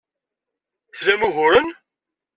[0.97, 1.67] Tlam uguren?